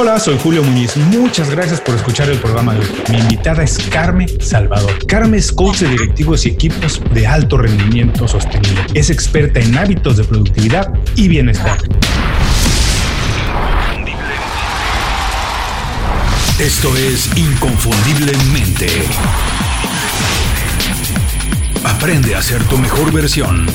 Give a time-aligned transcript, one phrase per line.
[0.00, 0.96] Hola, soy Julio Muñiz.
[0.96, 2.86] Muchas gracias por escuchar el programa de hoy.
[3.10, 5.06] Mi invitada es Carmen Salvador.
[5.06, 8.80] Carmen es coach de directivos y equipos de alto rendimiento sostenible.
[8.94, 11.76] Es experta en hábitos de productividad y bienestar.
[16.58, 18.86] Esto es Inconfundiblemente.
[21.84, 23.66] Aprende a ser tu mejor versión.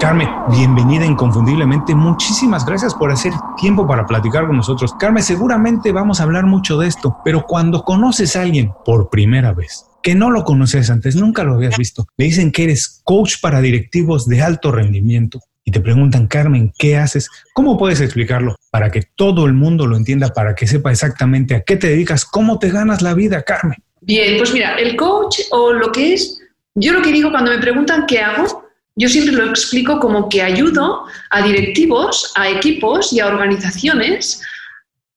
[0.00, 1.94] Carmen, bienvenida inconfundiblemente.
[1.94, 4.94] Muchísimas gracias por hacer tiempo para platicar con nosotros.
[4.98, 9.54] Carmen, seguramente vamos a hablar mucho de esto, pero cuando conoces a alguien por primera
[9.54, 13.36] vez, que no lo conoces antes, nunca lo habías visto, le dicen que eres coach
[13.40, 17.30] para directivos de alto rendimiento y te preguntan, Carmen, ¿qué haces?
[17.54, 21.62] ¿Cómo puedes explicarlo para que todo el mundo lo entienda, para que sepa exactamente a
[21.62, 23.78] qué te dedicas, cómo te ganas la vida, Carmen?
[24.02, 26.38] Bien, pues mira, el coach o lo que es,
[26.74, 28.65] yo lo que digo cuando me preguntan qué hago,
[28.96, 34.42] yo siempre lo explico como que ayudo a directivos, a equipos y a organizaciones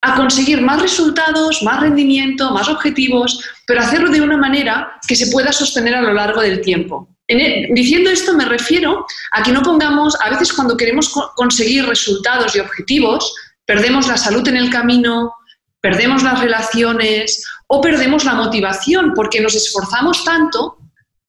[0.01, 5.27] a conseguir más resultados, más rendimiento, más objetivos, pero hacerlo de una manera que se
[5.27, 7.09] pueda sostener a lo largo del tiempo.
[7.27, 12.55] E, diciendo esto me refiero a que no pongamos, a veces cuando queremos conseguir resultados
[12.55, 15.33] y objetivos, perdemos la salud en el camino,
[15.81, 20.77] perdemos las relaciones o perdemos la motivación porque nos esforzamos tanto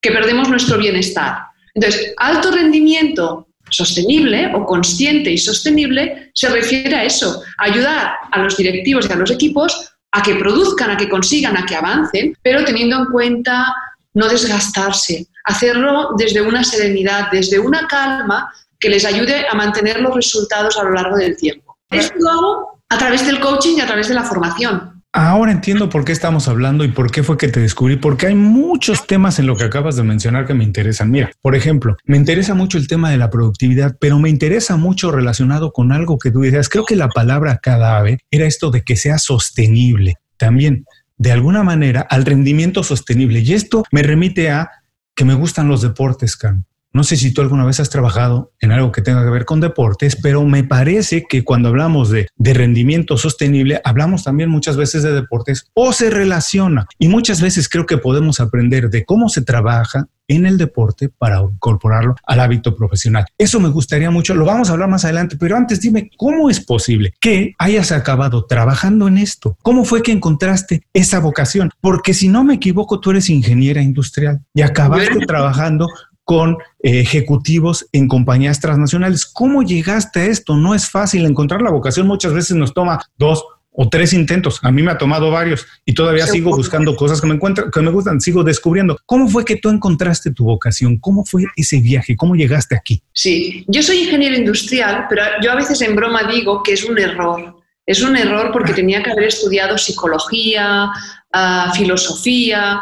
[0.00, 1.49] que perdemos nuestro bienestar.
[1.74, 8.56] Entonces, alto rendimiento sostenible o consciente y sostenible se refiere a eso, ayudar a los
[8.56, 12.64] directivos y a los equipos a que produzcan, a que consigan, a que avancen, pero
[12.64, 13.72] teniendo en cuenta
[14.14, 20.14] no desgastarse, hacerlo desde una serenidad, desde una calma que les ayude a mantener los
[20.14, 21.76] resultados a lo largo del tiempo.
[21.90, 24.99] Esto lo hago a través del coaching y a través de la formación.
[25.12, 28.36] Ahora entiendo por qué estamos hablando y por qué fue que te descubrí, porque hay
[28.36, 31.10] muchos temas en lo que acabas de mencionar que me interesan.
[31.10, 35.10] Mira, por ejemplo, me interesa mucho el tema de la productividad, pero me interesa mucho
[35.10, 36.68] relacionado con algo que tú decías.
[36.68, 40.14] Creo que la palabra cadáver era esto de que sea sostenible.
[40.36, 40.84] También,
[41.18, 43.40] de alguna manera, al rendimiento sostenible.
[43.40, 44.70] Y esto me remite a
[45.16, 46.64] que me gustan los deportes, Carmen.
[46.92, 49.60] No sé si tú alguna vez has trabajado en algo que tenga que ver con
[49.60, 55.12] deportes, pero me parece que cuando hablamos de, rendimiento sostenible, hablamos también muchas veces de
[55.12, 56.86] deportes o se relaciona.
[56.98, 61.40] Y muchas veces creo que podemos aprender de cómo se trabaja en el deporte para
[61.40, 63.24] incorporarlo al hábito profesional.
[63.38, 66.60] Eso me gustaría mucho, lo vamos a hablar más adelante, pero antes dime, ¿cómo es
[66.60, 69.56] posible que hayas acabado trabajando en esto?
[69.62, 71.70] ¿Cómo fue que encontraste esa vocación?
[71.80, 75.88] Porque si no me equivoco, tú eres ingeniera industrial y acabaste trabajando
[76.30, 79.26] con eh, ejecutivos en compañías transnacionales.
[79.26, 80.56] ¿Cómo llegaste a esto?
[80.56, 82.06] No es fácil encontrar la vocación.
[82.06, 84.60] Muchas veces nos toma dos o tres intentos.
[84.62, 87.80] A mí me ha tomado varios y todavía sigo buscando cosas que me encuentran, que
[87.80, 88.96] me gustan, sigo descubriendo.
[89.06, 91.00] ¿Cómo fue que tú encontraste tu vocación?
[91.00, 92.14] ¿Cómo fue ese viaje?
[92.16, 93.02] ¿Cómo llegaste aquí?
[93.12, 96.96] Sí, yo soy ingeniero industrial, pero yo a veces en broma digo que es un
[96.96, 97.56] error.
[97.84, 100.90] Es un error porque tenía que haber estudiado psicología,
[101.32, 102.80] ah, filosofía,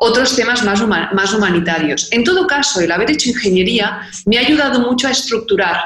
[0.00, 2.08] otros temas más, más humanitarios.
[2.12, 5.76] En todo caso, el haber hecho ingeniería me ha ayudado mucho a estructurar,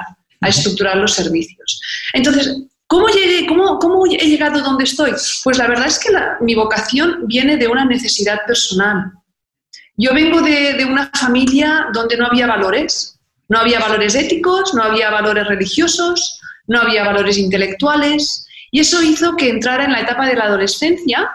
[0.41, 1.81] a estructurar los servicios.
[2.13, 2.57] Entonces,
[2.89, 5.13] ¿Cómo, llegué, cómo, cómo he llegado donde estoy?
[5.45, 6.11] Pues la verdad es que
[6.43, 9.13] mi vocación viene de una necesidad personal.
[9.97, 13.19] Yo vengo de, de, una familia donde no había valores,
[13.49, 19.37] no había valores éticos, no había valores religiosos, no había valores intelectuales, y eso hizo
[19.37, 21.31] que entrara en la etapa de la adolescencia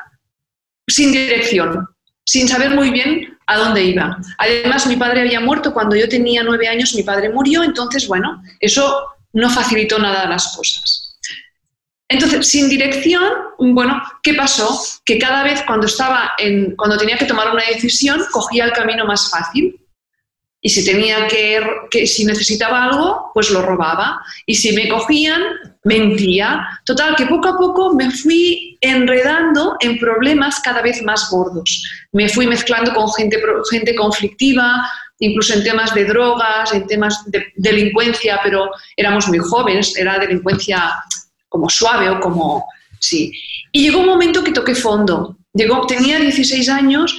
[0.87, 1.87] sin dirección
[2.27, 4.17] sin saber muy bien a dónde iba.
[4.37, 8.43] Además, mi padre había muerto cuando yo tenía nueve años, mi padre murió, entonces, bueno,
[8.59, 11.17] eso no facilitó nada las cosas.
[12.09, 13.23] Entonces, sin dirección,
[13.57, 14.77] bueno, ¿qué pasó?
[15.05, 19.05] Que cada vez cuando estaba en, cuando tenía que tomar una decisión, cogía el camino
[19.05, 19.79] más fácil.
[20.61, 24.21] Y si tenía que, que si necesitaba algo, pues lo robaba.
[24.45, 25.41] Y si me cogían,
[25.87, 26.67] mentía.
[26.85, 31.83] Total, que poco a poco me fui enredando en problemas cada vez más gordos.
[32.11, 34.85] Me fui mezclando con gente, gente conflictiva,
[35.19, 40.93] incluso en temas de drogas, en temas de delincuencia, pero éramos muy jóvenes, era delincuencia
[41.49, 42.65] como suave o como...
[42.99, 43.31] Sí.
[43.71, 45.37] Y llegó un momento que toqué fondo.
[45.53, 47.17] Llegó, tenía 16 años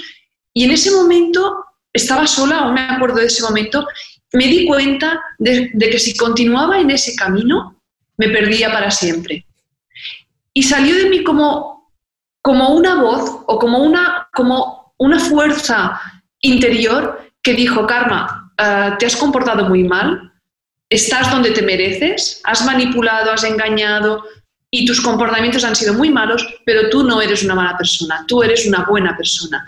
[0.53, 3.87] y en ese momento estaba sola, aún me acuerdo de ese momento,
[4.33, 7.78] me di cuenta de que si continuaba en ese camino,
[8.19, 9.47] me perdía para siempre.
[10.53, 11.91] Y salió de mí como,
[12.43, 16.01] como una voz o como una, como una fuerza
[16.41, 20.33] interior que dijo, Karma, eh, te has comportado muy mal,
[20.91, 24.25] estás donde te mereces, has manipulado, has engañado
[24.71, 28.43] y tus comportamientos han sido muy malos, pero tú no eres una mala persona, tú
[28.43, 29.67] eres una buena persona.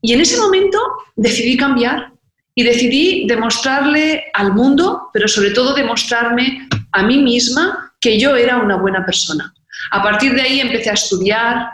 [0.00, 0.78] Y en ese momento
[1.16, 2.12] decidí cambiar
[2.54, 8.58] y decidí demostrarle al mundo, pero sobre todo demostrarme a mí misma que yo era
[8.58, 9.52] una buena persona.
[9.90, 11.70] A partir de ahí empecé a estudiar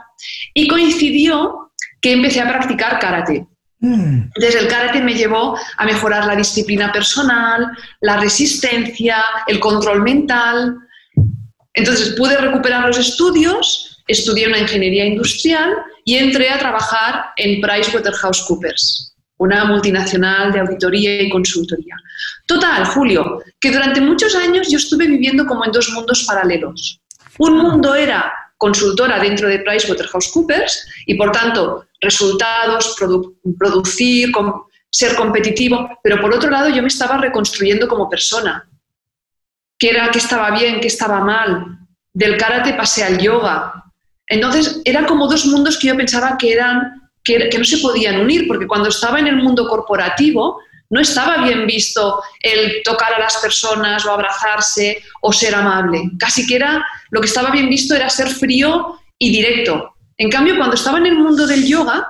[0.55, 3.47] y coincidió que empecé a practicar karate.
[3.81, 4.31] Mm.
[4.37, 7.71] Desde el karate me llevó a mejorar la disciplina personal,
[8.01, 10.77] la resistencia, el control mental.
[11.75, 15.75] Entonces pude recuperar los estudios, estudié una ingeniería industrial
[16.05, 21.97] y entré a trabajar en PricewaterhouseCoopers, una multinacional de auditoría y consultoría.
[22.47, 27.01] Total, Julio, que durante muchos años yo estuve viviendo como en dos mundos paralelos.
[27.39, 32.97] Un mundo era consultora dentro de PricewaterhouseCoopers y, por tanto, resultados,
[33.59, 34.33] producir,
[34.91, 38.67] ser competitivo, pero por otro lado yo me estaba reconstruyendo como persona.
[39.79, 41.79] ¿Qué era, qué estaba bien, qué estaba mal?
[42.15, 43.85] Del karate pasé al yoga.
[44.27, 48.47] Entonces, eran como dos mundos que yo pensaba que, eran, que, no se podían unir,
[48.47, 53.37] porque cuando estaba en el mundo corporativo, no estaba bien visto el tocar a las
[53.39, 56.03] personas o abrazarse o ser amable.
[56.19, 59.95] Casi que era, lo que estaba bien visto era ser frío y directo.
[60.17, 62.07] En cambio, cuando estaba en el mundo del yoga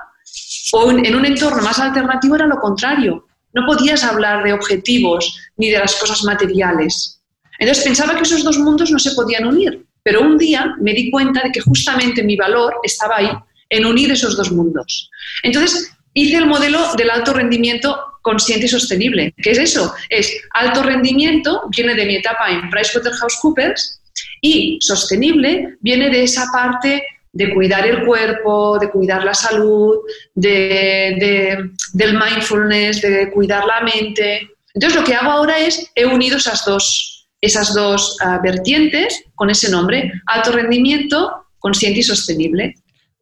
[0.73, 3.25] o en un entorno más alternativo era lo contrario.
[3.53, 7.21] No podías hablar de objetivos ni de las cosas materiales.
[7.59, 11.09] Entonces pensaba que esos dos mundos no se podían unir, pero un día me di
[11.09, 13.31] cuenta de que justamente mi valor estaba ahí,
[13.69, 15.09] en unir esos dos mundos.
[15.43, 19.33] Entonces hice el modelo del alto rendimiento consciente y sostenible.
[19.41, 19.93] ¿Qué es eso?
[20.09, 24.01] Es alto rendimiento, viene de mi etapa en PricewaterhouseCoopers,
[24.41, 29.97] y sostenible viene de esa parte de cuidar el cuerpo, de cuidar la salud,
[30.33, 34.49] de, del mindfulness, de cuidar la mente.
[34.73, 39.49] Entonces lo que hago ahora es, he unido esas dos, esas dos ah, vertientes con
[39.49, 42.75] ese nombre, alto rendimiento, consciente y sostenible.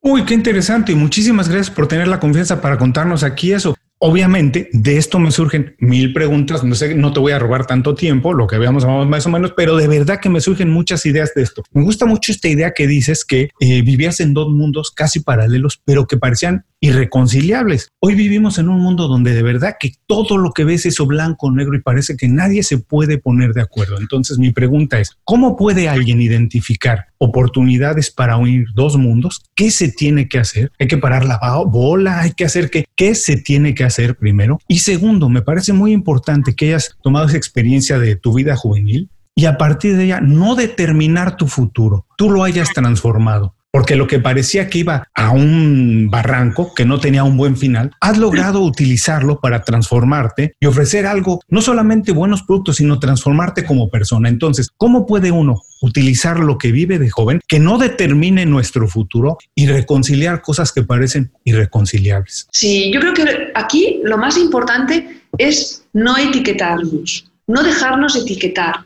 [0.08, 3.76] Uy, qué interesante y muchísimas gracias por tener la confianza para contarnos aquí eso.
[3.98, 6.64] Obviamente, de esto me surgen mil preguntas.
[6.64, 9.54] No sé, no te voy a robar tanto tiempo, lo que veamos más o menos,
[9.58, 11.64] pero de verdad que me surgen muchas ideas de esto.
[11.72, 15.82] Me gusta mucho esta idea que dices que eh, vivías en dos mundos casi paralelos,
[15.84, 17.90] pero que parecían irreconciliables.
[18.00, 21.08] Hoy vivimos en un mundo donde de verdad que todo lo que ves es o
[21.08, 23.98] blanco o negro y parece que nadie se puede poner de acuerdo.
[24.00, 29.44] Entonces mi pregunta es, ¿cómo puede alguien identificar oportunidades para unir dos mundos?
[29.56, 30.72] ¿Qué se tiene que hacer?
[30.80, 32.22] ¿Hay que parar la bola?
[32.22, 32.86] ¿Hay que hacer qué?
[32.96, 34.60] ¿Qué se tiene que hacer primero?
[34.68, 39.10] Y segundo, me parece muy importante que hayas tomado esa experiencia de tu vida juvenil
[39.34, 44.08] y a partir de ella no determinar tu futuro, tú lo hayas transformado porque lo
[44.08, 48.62] que parecía que iba a un barranco que no tenía un buen final, has logrado
[48.62, 54.30] utilizarlo para transformarte y ofrecer algo, no solamente buenos productos, sino transformarte como persona.
[54.30, 59.38] Entonces, ¿cómo puede uno utilizar lo que vive de joven que no determine nuestro futuro
[59.56, 62.48] y reconciliar cosas que parecen irreconciliables?
[62.54, 68.86] Sí, yo creo que aquí lo más importante es no etiquetarnos, no dejarnos etiquetar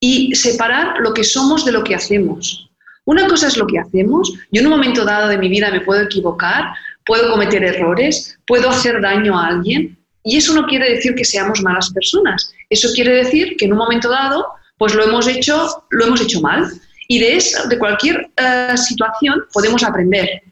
[0.00, 2.68] y separar lo que somos de lo que hacemos.
[3.06, 4.32] Una cosa es lo que hacemos.
[4.50, 6.74] Yo en un momento dado de mi vida me puedo equivocar,
[7.04, 11.60] puedo cometer errores, puedo hacer daño a alguien y eso no quiere decir que seamos
[11.60, 12.52] malas personas.
[12.70, 14.46] Eso quiere decir que en un momento dado
[14.78, 16.68] pues lo hemos hecho, lo hemos hecho mal
[17.08, 20.42] y de eso, de cualquier eh, situación podemos aprender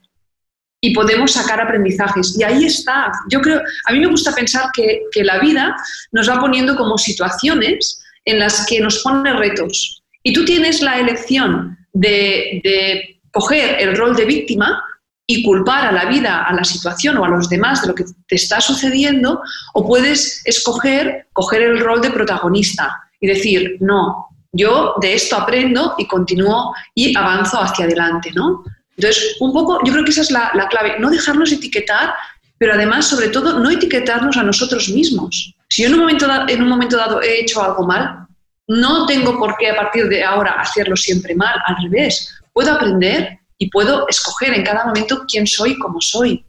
[0.81, 2.37] y podemos sacar aprendizajes.
[2.38, 3.10] Y ahí está.
[3.31, 5.75] Yo creo, a mí me gusta pensar que, que la vida
[6.10, 10.02] nos va poniendo como situaciones en las que nos pone retos.
[10.22, 14.82] Y tú tienes la elección de, coger el rol de víctima
[15.27, 18.05] y culpar a la vida, a la situación o a los demás de lo que
[18.27, 19.41] te está sucediendo,
[19.72, 25.94] o puedes escoger coger el rol de protagonista y decir, no, yo de esto aprendo
[25.96, 28.65] y continúo y avanzo hacia adelante, ¿no?
[28.96, 32.13] Entonces, un poco, yo creo que esa es la, la clave, no dejarnos etiquetar,
[32.58, 35.55] pero además, sobre todo, no etiquetarnos a nosotros mismos.
[35.69, 38.27] Si yo en un momento, en un momento dado he hecho algo mal,
[38.69, 42.40] no tengo por qué a partir de ahora hacerlo siempre mal, al revés.
[42.52, 46.44] Puedo aprender y puedo escoger en cada momento quién soy, cómo soy.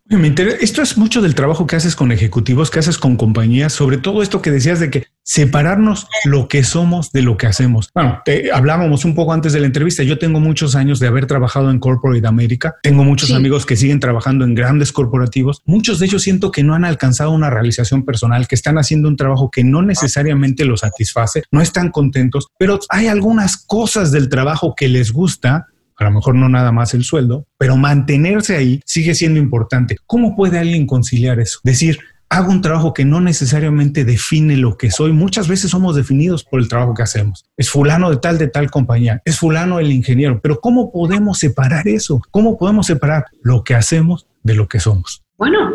[0.61, 4.23] Esto es mucho del trabajo que haces con ejecutivos, que haces con compañías, sobre todo
[4.23, 7.89] esto que decías de que separarnos lo que somos de lo que hacemos.
[7.93, 10.01] Bueno, te, hablábamos un poco antes de la entrevista.
[10.01, 12.75] Yo tengo muchos años de haber trabajado en Corporate America.
[12.81, 15.61] Tengo muchos amigos que siguen trabajando en grandes corporativos.
[15.65, 19.17] Muchos de ellos siento que no han alcanzado una realización personal, que están haciendo un
[19.17, 24.73] trabajo que no necesariamente los satisface, no están contentos, pero hay algunas cosas del trabajo
[24.75, 25.67] que les gusta
[25.97, 29.97] a lo mejor no nada más el sueldo, pero mantenerse ahí sigue siendo importante.
[30.05, 31.59] ¿Cómo puede alguien conciliar eso?
[31.63, 35.11] Decir, hago un trabajo que no necesariamente define lo que soy.
[35.11, 37.45] Muchas veces somos definidos por el trabajo que hacemos.
[37.57, 41.87] Es fulano de tal, de tal compañía, es fulano el ingeniero, pero ¿cómo podemos separar
[41.87, 42.21] eso?
[42.31, 45.21] ¿Cómo podemos separar lo que hacemos de lo que somos?
[45.37, 45.73] Bueno,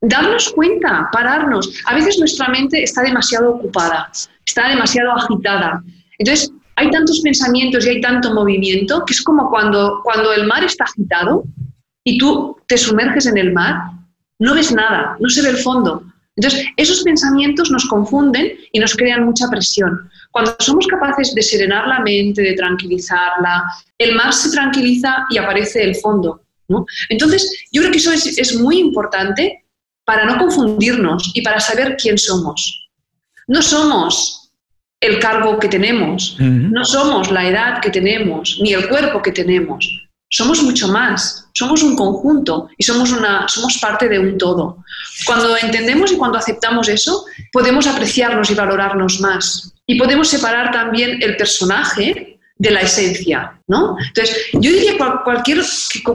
[0.00, 1.70] darnos cuenta, pararnos.
[1.84, 4.10] A veces nuestra mente está demasiado ocupada,
[4.46, 5.82] está demasiado agitada.
[6.18, 10.62] Entonces, hay tantos pensamientos y hay tanto movimiento que es como cuando, cuando el mar
[10.62, 11.42] está agitado
[12.04, 13.74] y tú te sumerges en el mar,
[14.38, 16.04] no ves nada, no se ve el fondo.
[16.36, 20.08] Entonces, esos pensamientos nos confunden y nos crean mucha presión.
[20.30, 23.64] Cuando somos capaces de serenar la mente, de tranquilizarla,
[23.98, 26.40] el mar se tranquiliza y aparece el fondo.
[27.08, 29.64] Entonces, yo creo que eso es, es muy importante
[30.04, 32.88] para no confundirnos y para saber quién somos.
[33.48, 34.37] No somos
[35.00, 39.86] el cargo que tenemos, no somos la edad que tenemos, ni el cuerpo que tenemos.
[40.30, 44.84] Somos mucho más, somos un conjunto y somos, una, somos parte de un todo.
[45.24, 49.72] Cuando entendemos y cuando aceptamos eso, podemos apreciarnos y valorarnos más.
[49.86, 53.96] Y podemos separar también el personaje de la esencia, ¿no?
[54.08, 55.60] Entonces, yo diría que cualquier,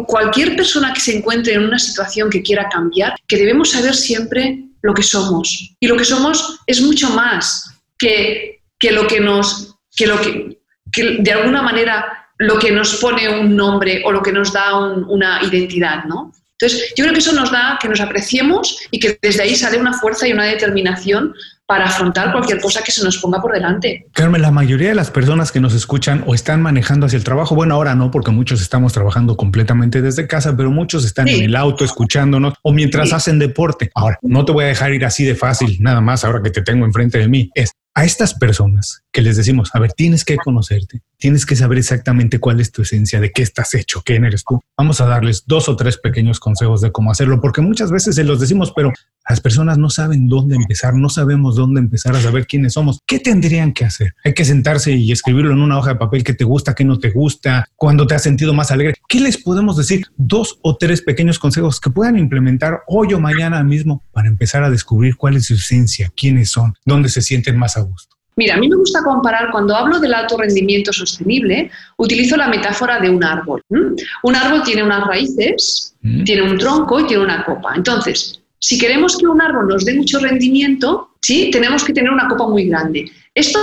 [0.06, 4.66] cualquier persona que se encuentre en una situación que quiera cambiar, que debemos saber siempre
[4.82, 5.76] lo que somos.
[5.80, 10.60] Y lo que somos es mucho más que, que lo que nos, que lo que,
[10.92, 14.78] que de alguna manera lo que nos pone un nombre o lo que nos da
[14.78, 16.34] una identidad, ¿no?
[16.60, 19.78] Entonces, yo creo que eso nos da que nos apreciemos y que desde ahí sale
[19.78, 21.34] una fuerza y una determinación
[21.66, 24.06] para afrontar cualquier cosa que se nos ponga por delante.
[24.12, 27.56] Carmen, la mayoría de las personas que nos escuchan o están manejando hacia el trabajo,
[27.56, 31.56] bueno, ahora no, porque muchos estamos trabajando completamente desde casa, pero muchos están en el
[31.56, 33.92] auto escuchándonos o mientras hacen deporte.
[33.96, 36.62] Ahora, no te voy a dejar ir así de fácil, nada más ahora que te
[36.62, 37.50] tengo enfrente de mí.
[37.56, 41.78] Es a estas personas que les decimos, a ver, tienes que conocerte, tienes que saber
[41.78, 44.60] exactamente cuál es tu esencia, de qué estás hecho, quién eres tú.
[44.78, 48.26] Vamos a darles dos o tres pequeños consejos de cómo hacerlo, porque muchas veces se
[48.26, 48.92] los decimos, pero
[49.30, 53.00] las personas no saben dónde empezar, no sabemos dónde empezar a saber quiénes somos.
[53.08, 54.16] ¿Qué tendrían que hacer?
[54.26, 57.00] Hay que sentarse y escribirlo en una hoja de papel que te gusta, que no
[57.00, 58.96] te gusta, cuando te has sentido más alegre.
[59.08, 60.06] ¿Qué les podemos decir?
[60.18, 64.70] Dos o tres pequeños consejos que puedan implementar hoy o mañana mismo para empezar a
[64.70, 68.14] descubrir cuál es su esencia, quiénes son, dónde se sienten más a gusto.
[68.36, 73.00] Mira, a mí me gusta comparar, cuando hablo del alto rendimiento sostenible, utilizo la metáfora
[73.00, 73.62] de un árbol.
[73.70, 76.24] Un árbol tiene unas raíces, mm.
[76.24, 77.74] tiene un tronco y tiene una copa.
[77.76, 81.50] Entonces, si queremos que un árbol nos dé mucho rendimiento, ¿sí?
[81.52, 83.12] tenemos que tener una copa muy grande.
[83.36, 83.60] Esto,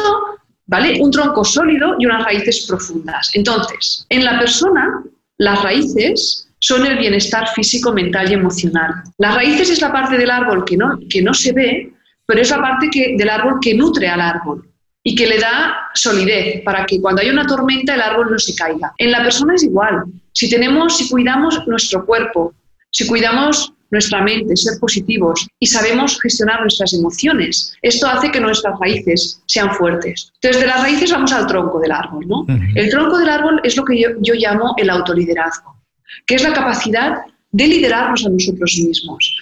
[0.67, 1.01] ¿vale?
[1.01, 3.31] Un tronco sólido y unas raíces profundas.
[3.35, 5.03] Entonces, en la persona,
[5.39, 9.03] las raíces son el bienestar físico, mental y emocional.
[9.19, 11.93] Las raíces es la parte del árbol que no, que no se ve,
[12.31, 14.65] pero es la parte que, del árbol que nutre al árbol
[15.03, 18.55] y que le da solidez para que cuando haya una tormenta el árbol no se
[18.55, 18.93] caiga.
[18.99, 20.05] En la persona es igual.
[20.33, 22.55] Si tenemos, si cuidamos nuestro cuerpo,
[22.93, 27.75] si cuidamos nuestra mente, ser positivos y sabemos gestionar nuestras emociones.
[27.83, 30.31] Esto hace que nuestras raíces sean fuertes.
[30.35, 32.29] Entonces, de las raíces vamos al tronco del árbol.
[32.29, 32.47] ¿no?
[32.77, 35.75] El tronco del árbol es lo que yo, yo llamo el autoliderazgo,
[36.27, 39.40] que es la capacidad de liderarnos a nosotros mismos.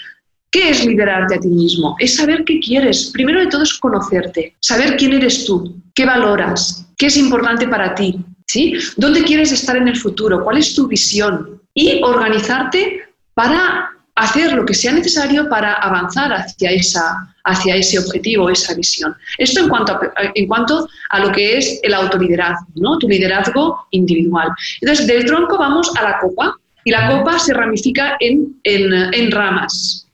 [0.50, 1.94] ¿Qué es liderarte a ti mismo?
[1.98, 3.10] Es saber qué quieres.
[3.12, 7.94] Primero de todo es conocerte, saber quién eres tú, qué valoras, qué es importante para
[7.94, 8.74] ti, ¿sí?
[8.96, 10.42] ¿Dónde quieres estar en el futuro?
[10.42, 11.60] ¿Cuál es tu visión?
[11.74, 13.02] Y organizarte
[13.34, 19.14] para hacer lo que sea necesario para avanzar hacia, esa, hacia ese objetivo, esa visión.
[19.38, 20.00] Esto en cuanto, a,
[20.34, 22.98] en cuanto a lo que es el autoliderazgo, ¿no?
[22.98, 24.48] tu liderazgo individual.
[24.80, 29.30] Entonces, del tronco vamos a la copa y la copa se ramifica en, en, en
[29.30, 30.07] ramas.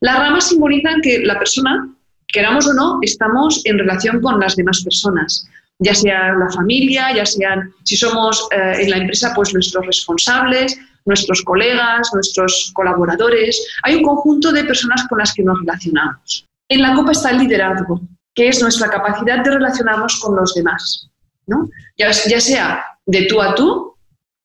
[0.00, 1.88] Las ramas simbolizan que la persona,
[2.28, 5.46] queramos o no, estamos en relación con las demás personas
[5.82, 10.78] ya sea la familia, ya sean, si somos eh, en la empresa, pues nuestros responsables,
[11.04, 13.60] nuestros colegas, nuestros colaboradores.
[13.82, 16.46] Hay un conjunto de personas con las que nos relacionamos.
[16.68, 18.00] En la copa está el liderazgo,
[18.34, 21.08] que es nuestra capacidad de relacionarnos con los demás.
[21.46, 21.68] ¿no?
[21.98, 23.91] Ya, ya sea de tú a tú,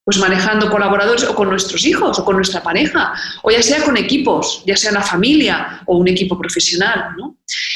[0.08, 3.98] pues manejando colaboradores o con nuestros hijos o con nuestra pareja, o ya sea con
[3.98, 7.10] equipos, ya sea la familia o un equipo profesional.
[7.18, 7.36] ¿no?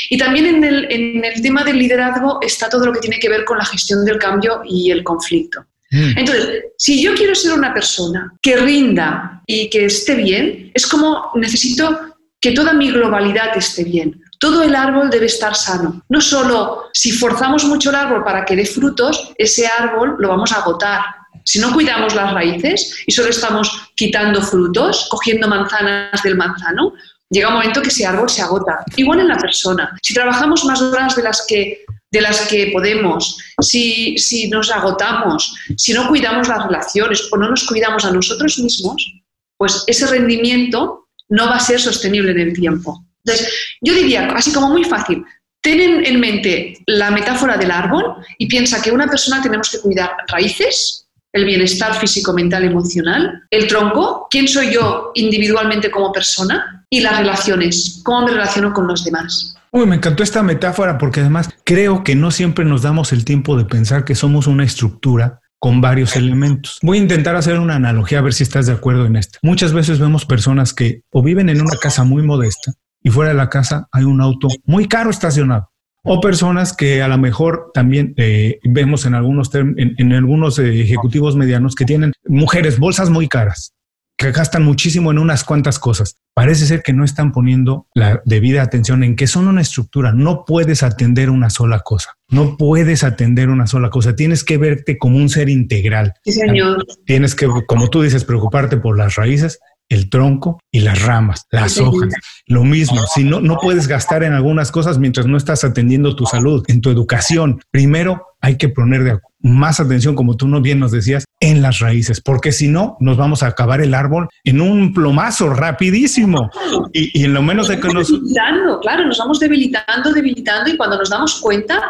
[0.10, 3.28] Y también en el, en el tema del liderazgo está todo lo que tiene que
[3.28, 5.66] ver con la gestión del cambio y el conflicto.
[5.90, 6.20] Mm.
[6.20, 11.32] Entonces, si yo quiero ser una persona que rinda y que esté bien, es como
[11.36, 14.22] necesito que toda mi globalidad esté bien.
[14.40, 16.02] Todo el árbol debe estar sano.
[16.08, 20.54] No solo si forzamos mucho el árbol para que dé frutos, ese árbol lo vamos
[20.54, 21.04] a agotar.
[21.46, 26.94] Si no cuidamos las raíces y solo estamos quitando frutos, cogiendo manzanas del manzano,
[27.30, 28.84] llega un momento que ese árbol se agota.
[28.96, 29.98] Igual en la persona.
[30.02, 35.56] Si trabajamos más horas de las que de las que podemos, si, si nos agotamos,
[35.78, 39.14] si no cuidamos las relaciones o no nos cuidamos a nosotros mismos,
[39.58, 43.06] pues ese rendimiento no va a ser sostenible en el tiempo.
[43.24, 45.24] Entonces, yo diría, así como muy fácil,
[45.62, 50.12] ten en mente la metáfora del árbol y piensa que una persona tenemos que cuidar
[50.28, 57.00] raíces, el bienestar físico, mental, emocional, el tronco, quién soy yo individualmente como persona y
[57.00, 59.56] las relaciones, cómo me relaciono con los demás.
[59.72, 63.58] Uy, me encantó esta metáfora porque además creo que no siempre nos damos el tiempo
[63.58, 66.80] de pensar que somos una estructura con varios elementos.
[66.82, 69.40] Voy a intentar hacer una analogía a ver si estás de acuerdo en esto.
[69.44, 73.38] Muchas veces vemos personas que o viven en una casa muy modesta y fuera de
[73.38, 75.71] la casa hay un auto muy caro estacionado.
[76.04, 81.36] O personas que a lo mejor también eh, vemos en algunos, en, algunos eh, ejecutivos
[81.36, 83.74] medianos que tienen mujeres, bolsas muy caras
[84.22, 86.18] que gastan muchísimo en unas cuantas cosas.
[86.36, 90.14] Parece ser que no están poniendo la debida atención en que son una estructura.
[90.14, 92.14] No puedes atender una sola cosa.
[92.30, 94.16] No puedes atender una sola cosa.
[94.16, 96.14] Tienes que verte como un ser integral.
[96.24, 96.86] Sí, señor.
[97.06, 99.60] Tienes que, como tú dices, preocuparte por las raíces,
[99.92, 102.14] el tronco y las ramas, las hojas.
[102.48, 106.26] Lo mismo, si no, no puedes gastar en algunas cosas mientras no estás atendiendo tu
[106.26, 107.62] salud, en tu educación.
[107.72, 111.80] Primero hay que poner de más atención, como tú no bien nos decías, en las
[111.80, 116.50] raíces, porque si no, nos vamos a acabar el árbol en un plomazo rapidísimo.
[116.94, 118.12] Y, en lo menos de que nos...
[118.12, 121.82] Debilitando, claro, nos vamos debilitando, debilitando y cuando nos damos cuenta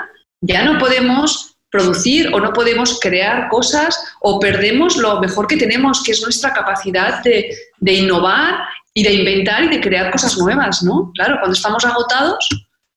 [0.41, 6.03] ya no podemos producir o no podemos crear cosas o perdemos lo mejor que tenemos,
[6.03, 8.59] que es nuestra capacidad de, de innovar
[8.93, 11.11] y de inventar y de crear cosas nuevas, ¿no?
[11.15, 12.49] Claro, cuando estamos agotados,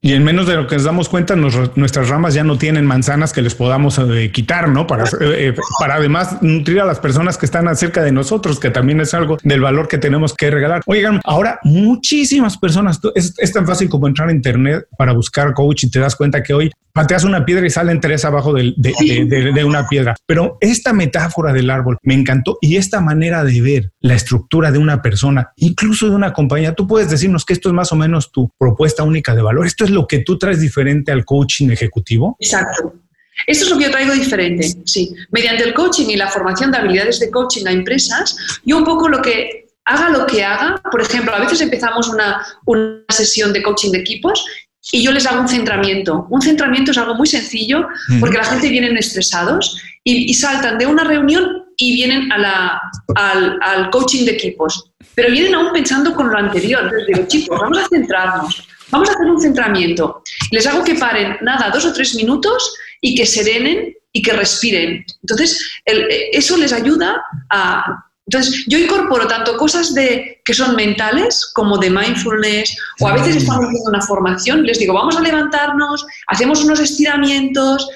[0.05, 3.33] y en menos de lo que nos damos cuenta, nuestras ramas ya no tienen manzanas
[3.33, 4.87] que les podamos eh, quitar, ¿no?
[4.87, 8.69] Para, eh, eh, para además nutrir a las personas que están cerca de nosotros, que
[8.69, 10.83] también es algo del valor que tenemos que regalar.
[10.85, 15.85] Oigan, ahora muchísimas personas, es, es tan fácil como entrar a internet para buscar coach
[15.85, 19.65] y te das cuenta que hoy pateas una piedra y salen tres abajo de, de,
[19.65, 20.15] una piedra.
[20.27, 24.79] Pero esta metáfora del árbol me encantó y esta manera de ver la estructura de
[24.79, 28.31] una persona, incluso de una compañía, tú puedes decirnos que esto es más o menos
[28.31, 29.67] tu propuesta única de valor.
[29.67, 32.37] Esto es lo que tú traes diferente al coaching ejecutivo.
[32.39, 32.95] Exacto.
[33.49, 35.13] Esto es lo que yo traigo diferente, sí.
[35.33, 39.09] Mediante el coaching y la formación de habilidades de coaching a empresas, yo un poco
[39.09, 43.63] lo que haga lo que haga, por ejemplo, a veces empezamos una, una sesión de
[43.63, 44.47] coaching de equipos
[44.93, 46.27] y yo les hago un centramiento.
[46.31, 47.87] Un centramiento es algo muy sencillo
[48.21, 52.81] porque la gente viene estresados y, saltan de una reunión y vienen a la,
[53.15, 54.91] al, coaching de equipos.
[55.15, 56.91] Pero vienen aún pensando con lo anterior.
[56.93, 60.23] Les digo, chicos, vamos a centrarnos, vamos a hacer un centramiento.
[60.51, 65.05] Les hago que paren, nada, dos o tres minutos y que serenen y que respiren.
[65.23, 65.81] Entonces,
[66.33, 71.91] eso les ayuda a entonces, yo incorporo tanto cosas de, que son mentales como de
[71.91, 76.81] mindfulness, o a veces estamos haciendo una formación, les digo, vamos a levantarnos, hacemos unos
[76.81, 77.87] estiramientos.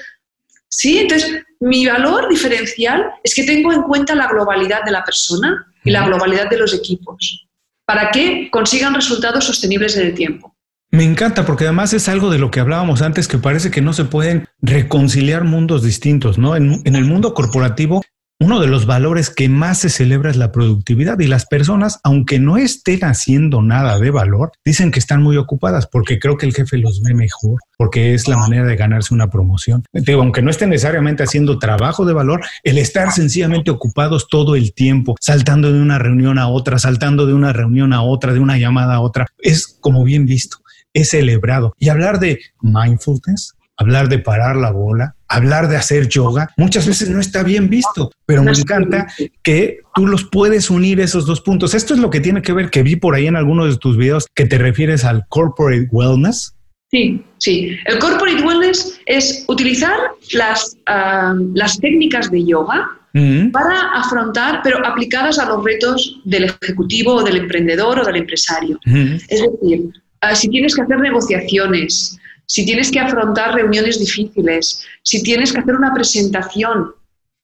[0.67, 5.65] Sí, entonces mi valor diferencial es que tengo en cuenta la globalidad de la persona
[5.83, 7.47] y la globalidad de los equipos
[7.85, 10.55] para que consigan resultados sostenibles en el tiempo.
[10.91, 13.93] Me encanta porque además es algo de lo que hablábamos antes que parece que no
[13.93, 16.55] se pueden reconciliar mundos distintos, ¿no?
[16.55, 18.01] En, en, el mundo corporativo
[18.41, 22.39] uno de los valores que más se celebra es la productividad y las personas, aunque
[22.39, 26.53] no estén haciendo nada de valor, dicen que están muy ocupadas porque creo que el
[26.53, 29.83] jefe los ve mejor, porque es la manera de ganarse una promoción.
[29.91, 34.73] Digo, aunque no estén necesariamente haciendo trabajo de valor, el estar sencillamente ocupados todo el
[34.73, 38.57] tiempo, saltando de una reunión a otra, saltando de una reunión a otra, de una
[38.57, 40.59] llamada a otra, es como bien visto,
[40.93, 41.73] es celebrado.
[41.77, 47.09] Y hablar de mindfulness, hablar de parar la bola, hablar de hacer yoga, muchas veces
[47.09, 49.07] no está bien visto, pero me encanta
[49.41, 51.73] que tú los puedes unir esos dos puntos.
[51.73, 53.97] Esto es lo que tiene que ver, que vi por ahí en algunos de tus
[53.97, 56.53] videos, que te refieres al corporate wellness.
[56.91, 57.77] Sí, sí.
[57.85, 59.97] El corporate wellness es utilizar
[60.33, 63.51] las, ah, las técnicas de yoga mm.
[63.51, 68.77] para afrontar, pero aplicadas a los retos del ejecutivo o del emprendedor o del empresario.
[68.85, 69.13] Mm.
[69.29, 69.89] Es decir,
[70.19, 75.59] ah, si tienes que hacer negociaciones, si tienes que afrontar reuniones difíciles, si tienes que
[75.59, 76.95] hacer una presentación,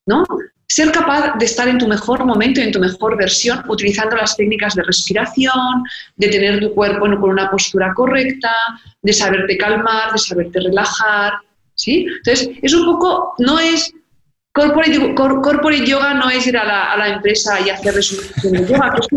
[0.04, 0.24] ¿no?
[0.68, 4.36] Ser capaz de estar en tu mejor momento y en tu mejor versión utilizando las
[4.36, 5.84] técnicas de respiración,
[6.16, 8.52] de tener tu cuerpo con una postura correcta,
[9.00, 11.34] de saberte calmar, de saberte relajar,
[11.76, 12.04] ¿sí?
[12.16, 13.92] Entonces, es un poco, no es
[14.52, 19.16] Corporate, yoga no es ir a la, empresa y hacer resolución de yoga, que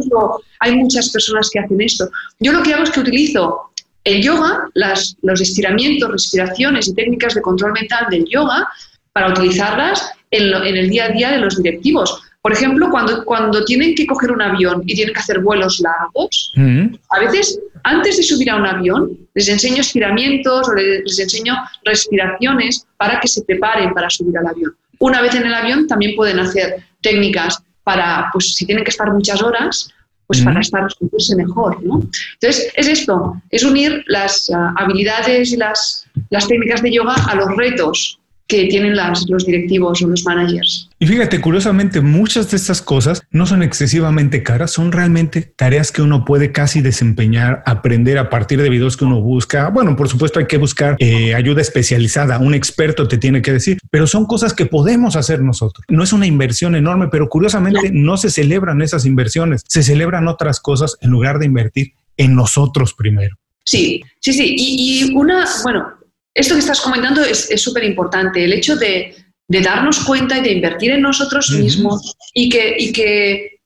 [0.59, 2.09] hay muchas personas que hacen esto.
[2.39, 3.71] Yo lo que hago es que utilizo
[4.09, 8.67] el yoga, los estiramientos, respiraciones y técnicas de control mental del yoga
[9.13, 12.21] para utilizarlas en, el día a día de los directivos.
[12.41, 16.53] Por ejemplo, cuando, cuando tienen que coger un avión y tienen que hacer vuelos largos,
[16.55, 16.95] mm.
[17.09, 21.55] a veces antes de subir a un avión les enseño estiramientos o les, les enseño
[21.83, 24.75] respiraciones para que se preparen para subir al avión.
[24.99, 29.11] Una vez en el avión también pueden hacer técnicas para, pues si tienen que estar
[29.11, 29.91] muchas horas,
[30.29, 31.83] pues para estar sentirse mejor.
[31.83, 32.03] ¿no?
[32.33, 37.33] Entonces, es esto, es unir las ah, habilidades y las, las técnicas de yoga a
[37.33, 40.89] los retos que tienen los directivos o los managers.
[40.97, 46.01] Y fíjate, curiosamente, muchas de estas cosas no son excesivamente caras, son realmente tareas que
[46.01, 49.69] uno puede casi desempeñar, aprender a partir de videos que uno busca.
[49.69, 53.77] Bueno, por supuesto hay que buscar eh, ayuda especializada, un experto te tiene que decir,
[53.91, 55.85] pero son cosas que podemos hacer nosotros.
[55.87, 60.59] No es una inversión enorme, pero curiosamente no se celebran esas inversiones, se celebran otras
[60.59, 63.37] cosas en lugar de invertir en nosotros primero.
[63.63, 64.55] Sí, sí, sí.
[64.57, 65.98] Y, una, bueno,
[66.39, 69.15] esto que estás comentando es súper importante, el hecho de,
[69.47, 73.59] darnos cuenta y de invertir en nosotros mismos y, que, y que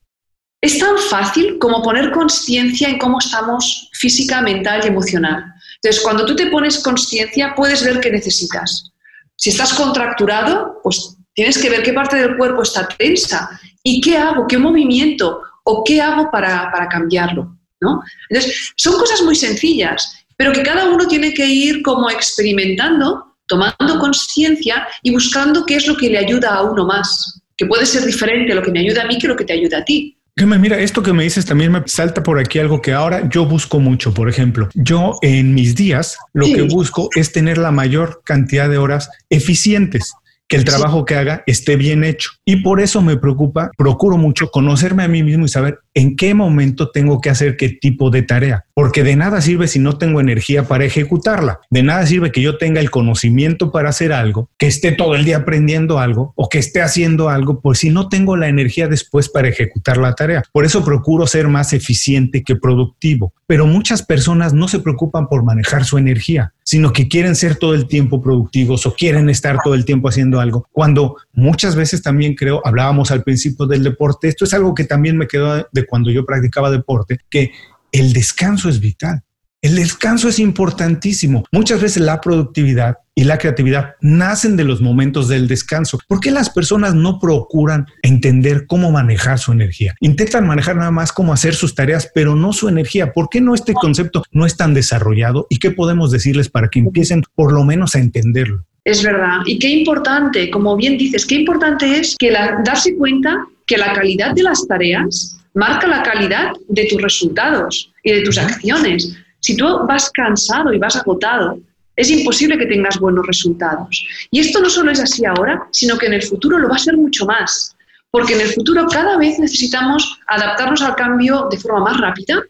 [0.60, 5.44] es tan fácil como poner conciencia en cómo estamos física, mental y emocional.
[5.76, 8.90] Entonces, cuando tú te pones conciencia, puedes ver qué necesitas.
[9.36, 14.16] Si estás contracturado, pues tienes que ver qué parte del cuerpo está tensa y qué
[14.16, 17.56] hago, qué movimiento o qué hago para, para cambiarlo.
[17.80, 18.02] ¿no?
[18.30, 23.98] Entonces, son cosas muy sencillas pero que cada uno tiene que ir como experimentando, tomando
[23.98, 28.04] conciencia y buscando qué es lo que le ayuda a uno más, que puede ser
[28.04, 30.16] diferente lo que me ayuda a mí que lo que te ayuda a ti.
[30.36, 33.78] Mira, esto que me dices también me salta por aquí algo que ahora yo busco
[33.78, 34.12] mucho.
[34.12, 38.78] Por ejemplo, yo en mis días lo que busco es tener la mayor cantidad de
[38.78, 40.12] horas eficientes
[40.48, 42.30] que el trabajo que haga esté bien hecho.
[42.44, 46.34] Y por eso me preocupa, procuro mucho conocerme a mí mismo y saber en qué
[46.34, 48.64] momento tengo que hacer qué tipo de tarea.
[48.74, 51.60] Porque de nada sirve si no tengo energía para ejecutarla.
[51.70, 55.24] De nada sirve que yo tenga el conocimiento para hacer algo, que esté todo el
[55.24, 59.28] día aprendiendo algo o que esté haciendo algo, pues si no tengo la energía después
[59.28, 60.42] para ejecutar la tarea.
[60.52, 63.32] Por eso procuro ser más eficiente que productivo.
[63.46, 67.74] Pero muchas personas no se preocupan por manejar su energía, sino que quieren ser todo
[67.74, 70.66] el tiempo productivos o quieren estar todo el tiempo haciendo algo.
[70.72, 75.18] Cuando muchas veces también creo, hablábamos al principio del deporte, esto es algo que también
[75.18, 77.52] me quedó de cuando yo practicaba deporte, que
[77.92, 79.22] el descanso es vital.
[79.64, 81.44] El descanso es importantísimo.
[81.50, 85.98] Muchas veces la productividad y la creatividad nacen de los momentos del descanso.
[86.06, 89.94] ¿Por qué las personas no procuran entender cómo manejar su energía?
[90.00, 93.14] Intentan manejar nada más cómo hacer sus tareas, pero no su energía.
[93.14, 95.46] ¿Por qué no este concepto no es tan desarrollado?
[95.48, 98.66] ¿Y qué podemos decirles para que empiecen por lo menos a entenderlo?
[98.84, 99.38] Es verdad.
[99.46, 104.34] Y qué importante, como bien dices, qué importante es que darse cuenta que la calidad
[104.34, 109.16] de las tareas marca la calidad de tus resultados y de tus acciones.
[109.40, 111.58] Si tú vas cansado y vas agotado,
[111.96, 114.04] es imposible que tengas buenos resultados.
[114.30, 116.78] Y esto no solo es así ahora, sino que en el futuro lo va a
[116.78, 117.76] ser mucho más.
[118.10, 122.42] Porque en el futuro cada vez necesitamos adaptarnos al cambio de forma más rápida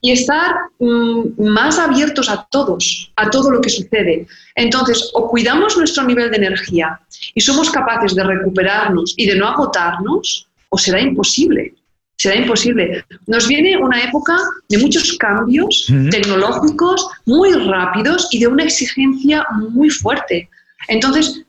[0.00, 4.26] y estar mm, más abiertos a todos, a todo lo que sucede.
[4.54, 7.00] Entonces, o cuidamos nuestro nivel de energía
[7.34, 11.74] y somos capaces de recuperarnos y de no agotarnos, o será imposible
[12.16, 13.04] será imposible.
[13.26, 14.36] Nos viene una época
[14.68, 20.48] de muchos cambios tecnológicos muy rápidos y de una exigencia muy fuerte.
[20.88, 21.42] Entonces,